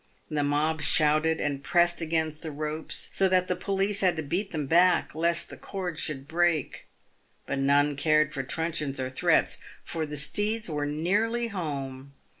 The 0.31 0.41
mob 0.43 0.81
shouted 0.81 1.39
and 1.39 1.63
pressed 1.63 2.01
against 2.01 2.41
the 2.41 2.49
ropes, 2.49 3.09
so 3.13 3.29
that 3.29 3.47
the 3.47 3.55
police 3.55 4.01
had 4.01 4.15
to 4.15 4.23
beat 4.23 4.49
them 4.49 4.65
back, 4.65 5.13
lest 5.13 5.49
the 5.49 5.57
cord 5.57 5.99
should 5.99 6.27
break. 6.27 6.87
But 7.45 7.59
none 7.59 7.95
cared 7.95 8.33
for 8.33 8.41
truncheons 8.41 8.99
or 8.99 9.11
threats, 9.11 9.59
for 9.85 10.07
the 10.07 10.17
steeds 10.17 10.67
were 10.67 10.87
nearly 10.87 11.49
home. 11.49 12.13